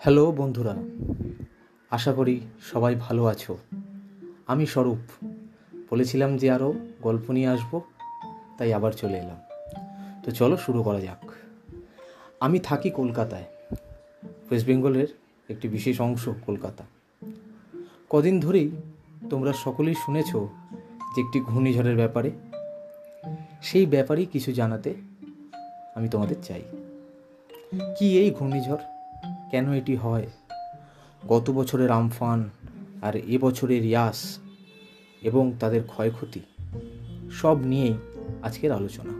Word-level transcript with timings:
Hello 0.00 0.32
বন্ধুরা, 0.32 0.76
আশা 1.90 2.12
করি 2.12 2.40
সবাই 2.60 2.94
ভালো 2.94 3.24
আছো। 3.24 3.58
আমি 4.46 4.66
স্বরূপ, 4.66 5.26
বলেছিলাম 5.90 6.36
যে 6.36 6.50
আরও 6.50 6.74
গল্প 7.02 7.30
নিয়ে 7.30 7.46
আসব, 7.46 7.80
তাই 8.58 8.72
আবার 8.72 8.92
চলে 8.92 9.18
এলাম। 9.18 9.36
তো 10.22 10.30
চলো 10.30 10.56
শুরু 10.56 10.82
করা 10.82 11.00
যাক। 11.00 11.30
আমি 12.40 12.58
থাকি 12.58 12.90
কলকাতায়, 12.90 13.44
ওয়েস্ট 14.28 14.66
বেঙ্গলের 14.66 15.06
একটি 15.48 15.68
বিশেষ 15.68 16.00
অংশ 16.00 16.28
কলকাতা। 16.46 16.84
কদিন 18.10 18.40
ধরেই 18.40 18.70
তোমরা 19.30 19.52
সকলেই 19.52 19.94
শুনেছ 19.94 20.36
যে 21.14 21.20
একটি 21.20 21.40
ঘূর্ণিঝড়ের 21.40 21.96
ব্যাপারে। 21.96 22.30
সেই 23.62 23.86
ব্যাপারেই 23.86 24.26
কিছু 24.26 24.52
জানাতে 24.52 24.94
আমি 25.94 26.08
তোমাদের 26.08 26.36
চাই। 26.42 26.62
কি 27.98 28.18
এই 28.18 28.30
ঘূর্ণিঝড়? 28.30 28.97
কেন 29.50 29.72
এটি 29.72 29.96
হয়? 29.96 30.26
গত 31.28 31.50
বছরের 31.50 31.90
আমফান 31.90 32.50
আর 33.02 33.16
এ 33.16 33.38
বছরের 33.38 33.84
ইয়াস 33.84 34.38
এবং 35.22 35.52
তাদের 35.60 35.82
ক্ষয়ক্ষতি 35.84 36.40
সব 37.30 37.58
নিয়েই 37.60 37.94
আজকের 38.42 38.72
আলোচনা। 38.72 39.12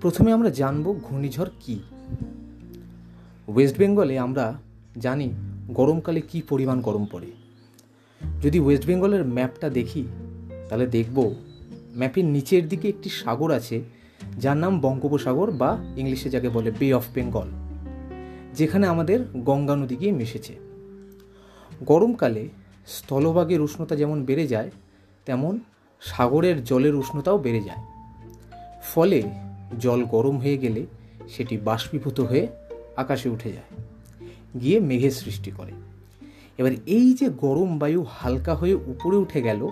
প্রথমে 0.00 0.32
আমরা 0.32 0.50
জানব 0.50 1.00
ঘূর্ণিঝড় 1.02 1.48
কি। 1.60 1.80
ওয়েস্ট 3.48 3.78
বেঙ্গলে 3.78 4.18
আমরা 4.18 4.54
জানি 4.98 5.30
গরমকালে 5.68 6.20
কি 6.20 6.42
পরিমাণ 6.48 6.80
গরম 6.80 7.06
পড়ে। 7.06 7.32
যদি 8.42 8.60
ওয়েস্ট 8.60 8.86
বেঙ্গলের 8.86 9.24
ম্যাপটা 9.24 9.68
দেখি, 9.68 10.04
তাহলে 10.68 10.86
দেখব 10.86 11.34
ম্যাপের 11.96 12.24
নিচের 12.24 12.68
দিকে 12.68 12.88
একটি 12.88 13.10
সাগর 13.10 13.52
আছে, 13.52 13.84
যার 14.38 14.56
নাম 14.56 14.80
বঙ্গোপসাগর 14.80 15.50
বা 15.50 15.78
ইংলিশে 15.96 16.30
যাকে 16.30 16.48
বলে 16.48 16.70
বে 16.70 16.94
অফ 16.94 17.04
বেঙ্গল 17.14 17.65
যেখানে 18.58 18.84
আমাদের 18.86 19.18
গঙ্গা 19.48 19.74
নদী 19.76 19.96
গিয়ে 20.00 20.12
মিশেছে। 20.12 20.54
গরমকালে 21.90 22.44
স্থলভাগের 22.86 23.60
উষ্ণতা 23.60 23.94
যেমন 23.96 24.18
বেড়ে 24.24 24.46
যায়, 24.46 24.70
তেমন 25.26 25.54
সাগরের 26.02 26.56
জলের 26.64 26.94
উষ্ণতাও 26.94 27.38
বেড়ে 27.38 27.62
যায়। 27.68 27.82
ফলে 28.92 29.20
জল 29.78 30.00
গরম 30.04 30.36
হয়ে 30.38 30.58
গেলে 30.58 30.82
সেটি 31.28 31.54
বাষ্পীভূত 31.58 32.18
হয়ে 32.20 32.44
আকাশে 32.96 33.28
উঠে 33.28 33.50
যায়, 33.52 33.70
গিয়ে 34.60 34.78
মেঘের 34.80 35.14
সৃষ্টি 35.20 35.50
করে। 35.50 35.72
এবার 36.58 36.72
এই 36.96 37.08
যে 37.14 37.26
গরম 37.44 37.70
বায়ু 37.78 38.00
হালকা 38.18 38.54
হয়ে 38.54 38.74
উপরে 38.92 39.16
উঠে 39.16 39.40
গেল, 39.42 39.62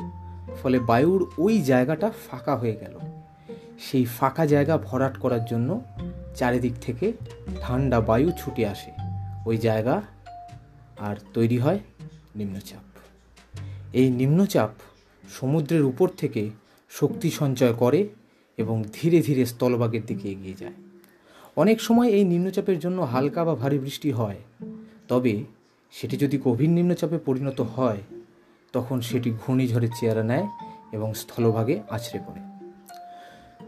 ফলে 0.63 0.79
বায়ুর 0.91 1.21
ওই 1.39 1.55
জায়গাটা 1.63 2.09
ফাঁকা 2.27 2.55
হয়ে 2.57 2.77
গেল। 2.83 2.95
সেই 3.79 4.05
ফাঁকা 4.05 4.47
জায়গা 4.47 4.79
ভরাট 4.79 5.19
করার 5.19 5.45
জন্য 5.45 5.83
চারিদিক 6.35 6.73
থেকে 6.81 7.13
ঠান্ডা 7.61 8.01
বায়ু 8.01 8.31
ছুটে 8.39 8.67
আসে। 8.67 8.91
ওই 9.47 9.57
জায়গা 9.57 10.03
আর 10.99 11.17
তৈরি 11.35 11.59
হয় 11.59 11.79
নিম্নচাপ। 12.37 12.83
এই 13.93 14.11
নিম্নচাপ 14.11 14.71
সমুদ্রের 15.31 15.83
উপর 15.83 16.09
থেকে 16.09 16.51
শক্তি 16.91 17.31
সঞ্চয় 17.31 17.73
করে 17.73 18.09
এবং 18.57 18.85
ধীরে 18.93 19.23
ধীরে 19.23 19.47
স্থলভাগের 19.47 20.07
দিকে 20.07 20.29
এগিয়ে 20.29 20.55
যায়। 20.55 20.73
অনেক 21.57 21.81
সময় 21.81 22.09
এই 22.09 22.25
নিম্নচাপের 22.25 22.79
জন্য 22.79 23.03
হালকা 23.03 23.45
বা 23.45 23.55
ভারী 23.55 23.79
বৃষ্টি 23.79 24.13
হয়, 24.13 24.37
তবে 25.09 25.45
সেটি 25.93 26.17
যদি 26.17 26.39
গভীর 26.45 26.71
নিম্নচাপে 26.71 27.19
পরিণত 27.19 27.61
হয়, 27.61 27.99
তখন 28.73 29.01
সেটি 29.01 29.31
ঘূর্ণিঝড়ের 29.31 29.89
চেহারা 30.01 30.23
নেয় 30.23 30.49
এবং 30.93 31.15
স্থলভাগে 31.15 31.81
আছড়ে 31.91 32.21
পড়ে। 32.27 32.54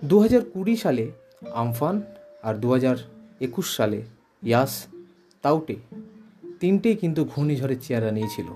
দু 0.04 0.20
হাজার 0.20 0.40
কুড়ি 0.44 0.76
সালে 0.76 1.10
আমফান 1.54 2.02
আর 2.42 2.54
দু 2.54 2.72
হাজার 2.72 2.96
একুশ 3.40 3.76
সালে 3.76 4.02
ইয়াস 4.42 4.86
তাউটে 5.42 5.76
তিনটেই 6.60 6.96
কিন্তু 6.96 7.24
ঘূর্ণিঝড়ের 7.24 7.76
চেহারা 7.80 8.10
নিয়েছিল 8.10 8.46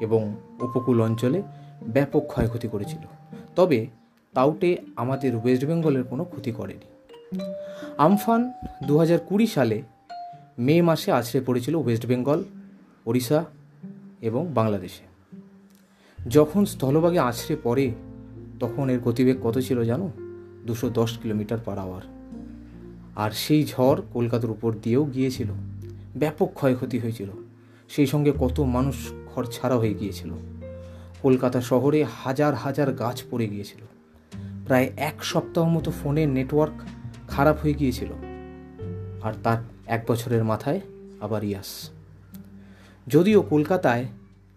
এবং 0.00 0.36
উপকূল 0.60 1.02
অঞ্চলে 1.02 1.42
ব্যাপক 1.88 2.26
ক্ষয়ক্ষতি 2.26 2.68
করেছিল। 2.68 2.98
তবে 3.56 3.86
তাউটে 4.34 4.76
আমাদের 4.96 5.36
ওয়েস্ট 5.36 5.64
বেঙ্গলের 5.64 6.04
কোনো 6.04 6.24
ক্ষতি 6.24 6.52
করেনি। 6.52 7.14
আমফান 7.98 8.52
দু 8.86 8.98
হাজার 8.98 9.18
কুড়ি 9.18 9.46
সালে 9.46 9.82
মে 10.58 10.82
মাসে 10.82 11.12
আছড়ে 11.12 11.44
পড়েছিল 11.46 11.76
ওয়েস্ট 11.76 12.06
বেঙ্গল, 12.06 12.44
ওড়িশা 13.06 13.44
এবং 14.20 14.46
বাংলাদেশে। 14.54 15.04
যখন 16.30 16.64
স্থলভাগে 16.64 17.18
আছড়ে 17.18 17.56
পড়ে, 17.62 17.94
তখন 18.60 18.90
এর 18.90 19.00
গতিবেগ 19.00 19.36
কত 19.42 19.58
ছিল 19.58 19.82
জানো? 19.82 20.10
দুশো 20.66 20.90
দশ 20.90 21.18
কিলোমিটার 21.18 21.58
পার 21.64 21.78
আওয়ার। 21.78 22.02
আর 23.16 23.30
সেই 23.30 23.66
ঝড় 23.66 24.02
কলকাতার 24.12 24.50
উপর 24.50 24.74
দিয়েও 24.82 25.04
গিয়েছিল। 25.04 25.48
ব্যাপক 26.16 26.52
ক্ষয়ক্ষতি 26.54 26.98
হয়েছিল। 26.98 27.30
সেই 27.88 28.06
সঙ্গে 28.06 28.32
কত 28.40 28.60
মানুষ 28.60 29.12
ঘর 29.34 29.44
ছাড়া 29.44 29.76
হয়ে 29.76 29.94
গিয়েছিল। 29.94 30.32
কলকাতা 31.22 31.60
শহরে 31.60 32.04
হাজার 32.04 32.54
হাজার 32.54 32.92
গাছ 32.92 33.22
পড়ে 33.30 33.46
গিয়েছিল। 33.46 33.80
প্রায় 34.66 34.90
এক 34.96 35.24
সপ্তাহ 35.24 35.68
মতো 35.68 35.90
ফোনের 35.90 36.28
নেটওয়ার্ক 36.28 36.82
খারাপ 37.28 37.60
হয়ে 37.60 37.74
গিয়েছিল। 37.74 38.08
আর 39.22 39.32
তার 39.42 39.56
এক 39.86 40.04
বছরের 40.08 40.44
মাথায় 40.44 40.80
আবার 41.20 41.44
ইয়াস। 41.44 41.90
যদিও 43.06 43.42
কলকাতায় 43.42 44.04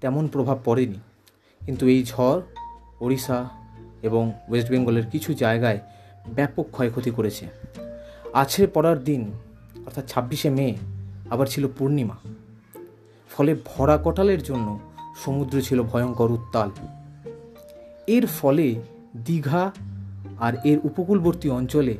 তেমন 0.02 0.28
প্রভাব 0.28 0.60
পড়েনি, 0.66 1.00
কিন্তু 1.66 1.88
এই 1.88 2.04
ঝড়, 2.04 2.42
ওড়িশা 3.02 3.50
এবং 4.02 4.32
ওয়েস্ট 4.50 4.70
বেঙ্গলের 4.70 5.06
কিছু 5.06 5.34
জায়গায় 5.34 5.80
ব্যাপক 6.28 6.66
ক্ষয়ক্ষতি 6.72 7.12
করেছে। 7.12 7.48
আছড়ে 8.34 8.68
পড়ার 8.68 9.04
দিন, 9.04 9.32
অর্থাৎ 9.86 10.08
ছাব্বিশে 10.08 10.50
মে, 10.50 10.76
আবার 11.30 11.46
ছিল 11.46 11.68
পূর্ণিমা। 11.78 12.16
ফলে 13.30 13.56
ভরা 13.66 14.00
কটালের 14.04 14.44
জন্য 14.44 14.80
সমুদ্র 15.26 15.62
ছিল 15.62 15.84
ভয়ঙ্কর 15.84 16.32
উত্তাল। 16.32 16.70
এর 18.08 18.28
ফলে 18.28 18.76
দীঘা 19.18 19.72
আর 20.40 20.54
এর 20.64 20.80
উপকূলবর্তী 20.84 21.50
অঞ্চলে 21.50 21.98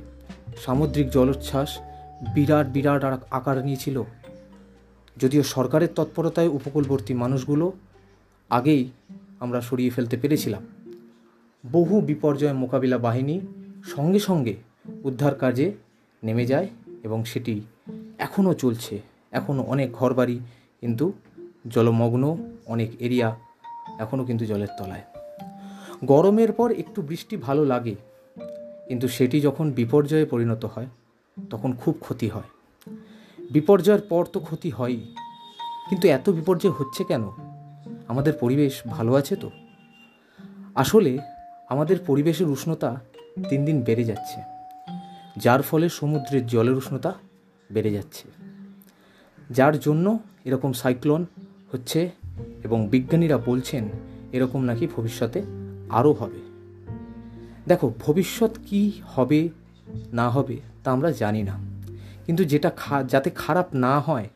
সামুদ্রিক 0.66 1.10
জলোচ্ছ্বাস 1.10 1.78
বিরাট 2.36 2.68
বিরাট 2.68 3.04
আকার 3.32 3.66
নিয়েছিল। 3.66 4.04
যদিও 5.18 5.44
সরকারের 5.44 5.88
তৎপরতায় 5.96 6.48
উপকূলবর্তী 6.48 7.14
মানুষগুলো 7.14 7.72
আগেই 8.50 8.90
আমরা 9.40 9.62
সরিয়ে 9.62 9.90
ফেলতে 9.90 10.18
পেরেছিলাম। 10.18 10.66
বহু 11.72 12.02
বিপর্যয় 12.02 12.54
মোকাবিলা 12.54 12.98
বাহিনী 12.98 13.42
সঙ্গে 13.84 14.20
সঙ্গে 14.20 14.56
উদ্ধার 15.04 15.36
কাজে 15.36 15.72
নেমে 16.24 16.46
যায় 16.46 16.68
এবং 17.04 17.26
সেটি 17.26 17.62
এখনও 18.18 18.54
চলছে। 18.54 19.00
এখনও 19.32 19.64
অনেক 19.64 19.92
ঘরবাড়ি 19.92 20.40
কিন্তু 20.82 21.14
জলমগ্ন, 21.68 22.38
অনেক 22.66 22.90
এরিয়া 23.00 23.36
এখনও 24.00 24.24
কিন্তু 24.26 24.46
জলের 24.46 24.72
তলায়। 24.78 25.06
গরমের 26.06 26.52
পর 26.52 26.72
একটু 26.72 27.02
বৃষ্টি 27.02 27.38
ভালো 27.38 27.66
লাগে, 27.66 27.96
কিন্তু 28.88 29.08
সেটি 29.08 29.42
যখন 29.42 29.72
বিপর্যয়ে 29.72 30.26
পরিণত 30.26 30.66
হয়, 30.66 30.88
তখন 31.38 31.74
খুব 31.74 31.96
ক্ষতি 32.00 32.28
হয়। 32.28 32.50
বিপর্যয়ের 33.52 34.02
পর 34.02 34.26
তো 34.26 34.40
ক্ষতি 34.40 34.70
হয়ই, 34.70 35.02
কিন্তু 35.90 36.08
এত 36.08 36.30
বিপর্যয় 36.30 36.72
হচ্ছে 36.72 37.04
কেন? 37.04 37.24
আমাদের 38.08 38.34
পরিবেশ 38.34 38.82
ভালো 38.86 39.14
আছে 39.14 39.36
তো? 39.36 39.50
আসলে 40.76 41.18
আমাদের 41.70 41.98
পরিবেশের 42.08 42.48
উষ্ণতা 42.48 43.02
দিন 43.50 43.66
দিন 43.66 43.82
বেড়ে 43.82 44.04
যাচ্ছে। 44.04 44.42
যার 45.38 45.62
ফলে 45.62 45.90
সমুদ্রের 45.90 46.48
জলের 46.48 46.74
উষ্ণতা 46.74 47.14
বেড়ে 47.72 47.92
যাচ্ছে। 47.92 48.28
যার 49.50 49.80
জন্য 49.80 50.20
এরকম 50.46 50.74
সাইক্লোন 50.74 51.26
হচ্ছে 51.72 52.12
এবং 52.64 52.88
বিজ্ঞানীরা 52.88 53.38
বলছেন 53.38 53.90
এরকম 54.32 54.62
নাকি 54.62 54.88
ভবিষ্যতে 54.88 55.42
আরও 55.90 56.14
হবে। 56.14 56.40
দেখো, 57.68 57.94
ভবিষ্যৎ 58.00 58.58
কি 58.66 58.92
হবে, 59.16 59.50
না 60.14 60.30
হবে 60.30 60.58
তা 60.84 60.92
আমরা 60.92 61.12
জানি 61.12 61.44
না। 61.44 61.60
কিন্তু 62.26 62.44
যেটা 62.44 62.72
যাতে 63.08 63.30
খারাপ 63.30 63.76
না 63.76 64.00
হয়, 64.00 64.30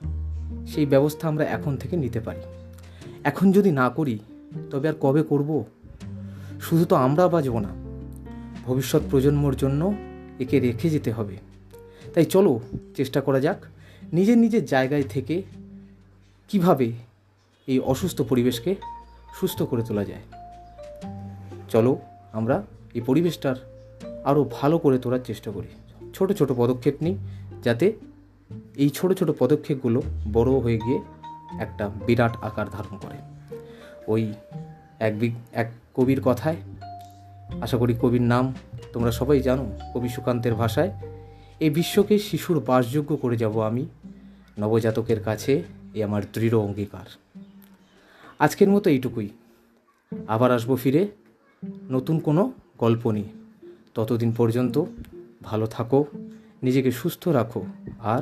সেই 0.67 0.85
ব্যবস্থা 0.85 1.27
আমরা 1.27 1.43
এখন 1.43 1.77
থেকে 1.77 1.97
নিতে 1.97 2.19
পারি। 2.19 2.39
এখন 3.23 3.51
যদি 3.51 3.71
না 3.71 3.89
করি, 3.89 4.19
তবে 4.71 4.89
আর 4.89 4.93
কবে 5.01 5.23
করব? 5.23 5.63
শুধু 6.61 6.85
তো 6.85 6.95
আমরা 6.95 7.27
বাঁচব 7.27 7.59
না। 7.59 7.82
ভবিষ্যৎ 8.65 9.01
প্রজন্মর 9.11 9.55
জন্য 9.55 9.93
একে 10.39 10.59
রেখে 10.59 10.89
যেতে 10.89 11.11
হবে। 11.11 11.37
তাই 12.13 12.25
চলো, 12.25 12.59
চেষ্টা 12.95 13.21
করা 13.21 13.39
যাক 13.39 13.65
নিজের 14.13 14.37
নিজের 14.37 14.65
জায়গায় 14.65 15.03
থেকে 15.03 15.41
কীভাবে 16.49 16.91
এই 17.67 17.79
অসুস্থ 17.79 18.21
পরিবেশকে 18.21 18.75
সুস্থ 19.39 19.63
করে 19.63 19.83
তোলা 19.83 20.03
যায়। 20.03 20.21
চলো, 21.69 21.97
আমরা 22.33 22.63
এই 22.93 23.01
পরিবেশটার 23.01 23.55
আরও 24.23 24.49
ভালো 24.51 24.77
করে 24.77 24.97
তোলার 24.97 25.19
চেষ্টা 25.19 25.51
করি। 25.51 25.67
ছোট 26.13 26.31
ছোট 26.31 26.51
পদক্ষেপ 26.57 26.93
নিই 27.01 27.17
যাতে 27.63 27.93
এই 28.75 28.89
ছোট 28.89 29.13
ছোট 29.13 29.31
পদক্ষেপগুলো 29.39 30.01
বড় 30.33 30.51
হয়ে 30.51 30.77
গিয়ে 30.77 30.99
একটা 31.59 31.89
বিরাট 32.05 32.37
আকার 32.41 32.65
ধারণ 32.69 32.97
করে। 32.97 33.17
ওই 34.07 34.33
এক 34.99 35.13
এক 35.53 35.71
কবির 35.95 36.21
কথায় 36.21 36.55
আশা 37.63 37.77
করি 37.77 37.95
কবির 38.01 38.21
নাম 38.21 38.53
তোমরা 38.93 39.11
সবাই 39.11 39.39
জানো, 39.39 39.77
কবি 39.93 40.09
সুকান্তের 40.09 40.55
ভাষায়। 40.55 40.91
এই 41.59 41.69
বিশ্বকে 41.69 42.19
শিশুর 42.19 42.59
বাসযোগ্য 42.59 43.17
করে 43.17 43.37
যাব 43.37 43.65
আমি, 43.65 43.85
নবজাতকের 44.59 45.23
কাছে 45.23 45.63
এ 45.93 46.03
আমার 46.03 46.21
দৃঢ় 46.33 46.57
অঙ্গীকার। 46.57 47.05
আজকের 48.39 48.69
মতো 48.69 48.89
এইটুকুই। 48.89 49.29
আবার 50.27 50.51
আসব 50.51 50.75
ফিরে, 50.75 51.07
নতুন 51.89 52.19
কোনো 52.19 52.51
গল্প 52.79 53.11
নিয়ে। 53.11 53.29
ততদিন 53.93 54.31
পর্যন্ত 54.31 54.83
ভালো 55.43 55.65
থাকো, 55.65 56.05
নিজেকে 56.63 56.91
সুস্থ 56.91 57.27
রাখো 57.27 57.65
আর 57.99 58.21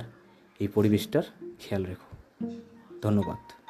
এই 0.59 0.67
পরিবেশটার 0.67 1.23
খেয়াল 1.59 1.85
রেখো। 1.85 2.17
ধন্যবাদ। 3.01 3.60